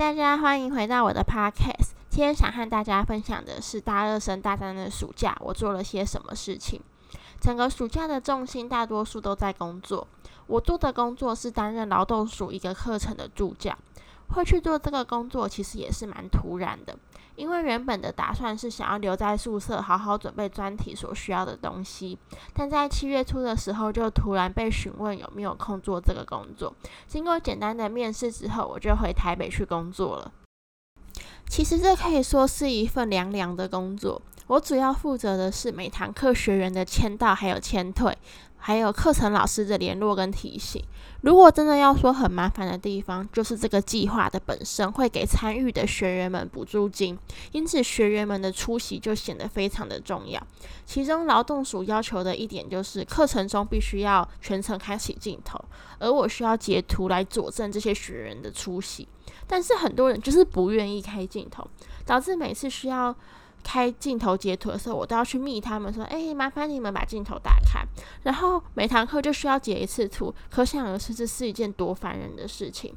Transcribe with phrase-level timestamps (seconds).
[0.00, 1.90] 大家欢迎回到我的 podcast。
[2.08, 6.80] 今天想和大家分享的是大二升大三的暑假，我做了些什么事情。
[7.38, 10.08] 整个暑假的重心大多数都在工作。
[10.46, 13.76] 我做的工作是担任劳动署一个课程的助教。
[14.28, 16.96] 会去做这个工作，其实也是蛮突然的。
[17.40, 22.18] 因为原本的打算是想要留在宿舍，好好准备专题所需要的东西。
[22.52, 26.74] 但在七月初的时候，就突然被询问有没有空做这个工作。
[27.06, 30.32] 经过简单的面试之后，我就回台北去工作了。
[31.48, 34.20] 其实这可以说是一份凉凉的工作。
[34.50, 38.16] 我主要负责的是每堂课学员的签到还有签退。
[38.62, 40.84] 还有课程老师的联络跟提醒。
[41.22, 47.16] 如果真的要说很麻烦的地方，就是这个计划的本身会给参与的学员们补助金，
[47.52, 50.38] 因此学员们的出席就显得非常的重要。
[50.84, 55.58] 其中劳动署要求的一点就是课程中必须要全程开启镜头，
[55.98, 59.08] 而我需要截图来佐证这些学员的出席。
[59.46, 61.66] 但是很多人就是不愿意开镜头，
[62.04, 63.14] 导致每次需要。
[63.62, 67.84] 开镜头截图的时候，我都要去密他们说：“哎，麻烦你们把镜头打开。”
[68.24, 72.94] 然后每堂课就需要截一次图，可想而知这是一件多烦人的事情。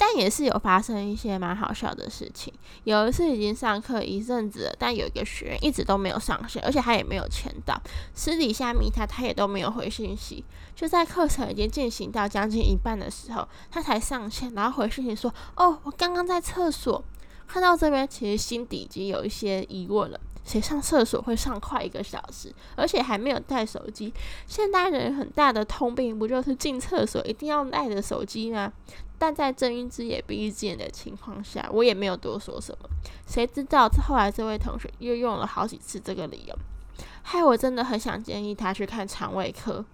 [0.00, 2.54] 但也是有发生一些蛮好笑的事情。
[2.84, 7.76] 有一次已经上课一阵子了，但有一个学员一直都没有上线，而且他也没有签到。
[8.14, 10.44] 私底下密他，他也都没有回信息。
[10.76, 17.02] 就在课程已经进行到将近一半的时候，他才上线，然后回信息说：“哦，我刚刚在厕所。”
[17.48, 24.12] 看到这边，其实心底已经有一些疑问了：谁上厕所会上快一个小时，而且还没有带手机？
[24.46, 28.70] 现代人很大的通病不就是进厕所一定要带着手机吗？
[29.18, 32.88] 但在睁一只眼闭一只眼的情况下，我也没有多说什么。
[33.26, 36.56] 谁知道后来这位同学又用了好几次这个理由，
[37.22, 39.84] 害我真的很想建议他去看肠胃科。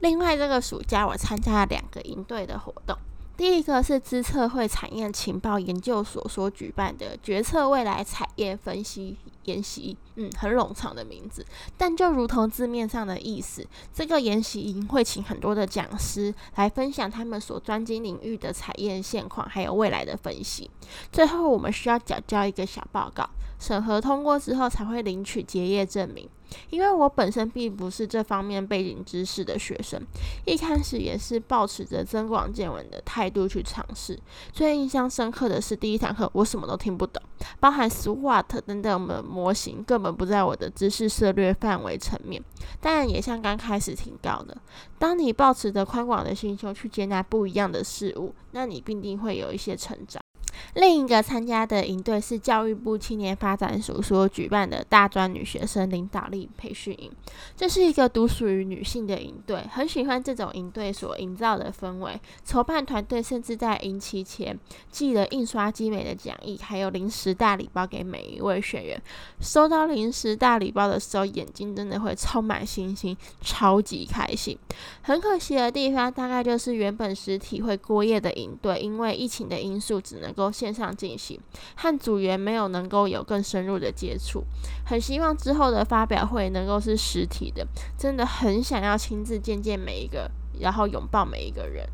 [0.00, 2.96] 另外，这个暑假我参加了两个营队的活动。
[3.36, 11.44] 第一个是资策会产业情报研究所所举办的决策未来产业分析研习，嗯，很冗长的名字，
[11.76, 20.70] 但就如同字面上的意思，这个研习营会请很多的讲师来分享他们所专精领域的产业现况，还有未来的分析。
[21.12, 26.28] 最后，我们需要缴交一个小报告，审核通过之后才会领取结业证明。
[26.70, 30.00] 因为我本身并不是这方面背景知识的学生，
[30.44, 34.18] 一开始也是保持着增广见闻的态度去尝试。
[34.52, 37.22] 最印象深刻的是第一堂课，我什么都听不懂，
[37.60, 42.42] 包含 SWOT 等等的模型根本不在我的知识涉略范围层面。
[42.80, 44.56] 当然，也像刚开始提到的，
[44.98, 50.20] 当你保持着宽广的心胸去接纳不一样的事物，那你必定会有一些成长。
[50.74, 57.10] 另一个参加的营队是教育部青年发展署所举办的大专女学生领导力培训营，
[57.56, 62.20] 这是一个独属于女性的营队，很喜欢这种营队所营造的氛围。
[62.44, 64.58] 筹办团队甚至在营期前
[64.90, 69.02] 寄了印刷精美的讲义，还有零食大礼包给每一位学员。
[69.40, 74.56] 收到零食大礼包的时候，眼睛真的会充满星星，超级开心。
[75.02, 81.40] 很可惜的地方，大概就是原本实体会过夜的营队，因为疫情的因素，只能够线上进行，
[81.76, 84.44] 和组员没有能够有更深入的接触。
[84.84, 87.66] 很希望之后的发表会能够是实体的，
[87.98, 90.30] 真的很想要亲自见见每一个，
[90.60, 91.88] 然后拥抱每一个人。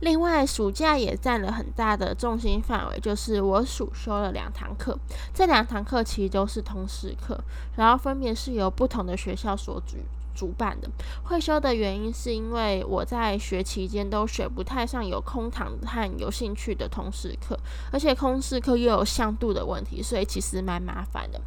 [0.00, 4.98] 另外，暑假也占了很大的重心范围，就是我暑修了两堂课，
[5.34, 7.38] 这两堂课其实都是通识课，
[7.76, 9.98] 然后分别是由不同的学校所举。
[10.40, 10.88] 主办的
[11.22, 17.58] 会修的原因，是因为我在学期间都学不太上有空堂和有兴趣的通识课，
[17.92, 21.38] 而且通识课又有向度的问题，所以其实蛮麻烦的。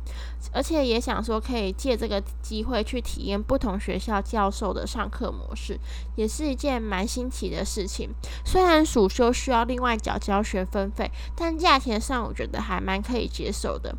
[0.52, 5.80] 而且也想说，可以借这个机会去体验不同学校教授的上课模式，
[6.16, 8.12] 也是一件蛮新奇的事情。
[8.46, 13.96] 虽然暑修需要另外缴交学分费，但价钱上我觉得还蛮可以接受的。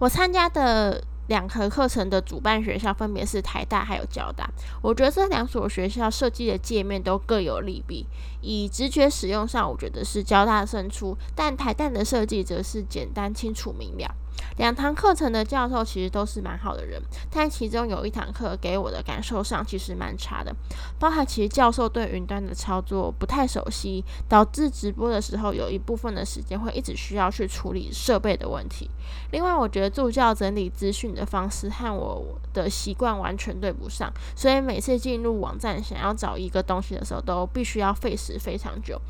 [0.00, 1.04] 我参加的。
[1.26, 4.48] 两科课程的主办学校分别是台大还有交大，
[4.82, 8.06] 我觉得这两所学校设计的界面都各有利弊。
[8.42, 14.14] 以直觉使用上，我觉得是交大胜出，但台大的设计则是简单清楚明了。
[14.56, 17.00] 两堂课程的教授其实都是蛮好的人，
[17.30, 20.54] 但其中有一堂课给我的感受上其实蛮差的，
[20.98, 28.88] 包含其实教授对云端的操作不太熟悉，导致直播的时候有一部分的时间会一直需要去处理设备的问题。
[29.32, 39.00] 另外，我觉得助教整理资讯的方式和我的习惯完全对不上，所以每次进入网站想要找一个东西的时候，都必须要费时非常久。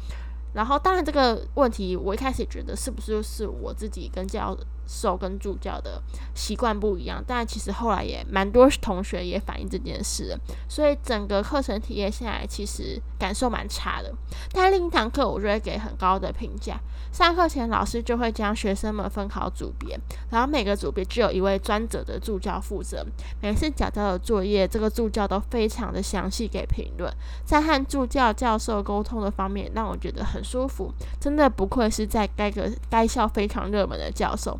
[0.55, 4.57] 然后，当然这个问题我一开始觉得是不是是我自己跟教
[4.87, 6.03] 授跟助教的
[6.35, 10.39] 习惯不一样，但其实后来也蛮多同学也反映这件事，
[10.69, 14.13] 所以整个课程体验下来其实感受蛮差的。
[14.53, 16.81] 但另一堂课我就会给很高的评价。
[17.13, 19.97] 上课前老师就会将学生们分考组别，
[20.31, 23.07] 然后每个组别只有一位专责的助教负责。
[23.41, 27.09] 每次交到的作业，这个助教都非常的详细给评论，
[27.45, 34.59] 在和助教教授沟通的方面让我觉得很舒服，真的不愧是在该个该校非常热门的教授。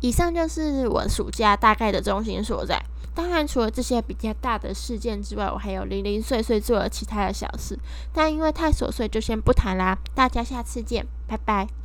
[0.00, 2.82] 以上就是我暑假大概的中心所在。
[3.14, 7.78] 当然，除了这些比较大的事件之外，我还有零零碎碎做了其他的小事，
[8.12, 9.98] 但因为太琐碎，就先不谈啦。
[10.14, 11.81] 大家下次见，拜拜。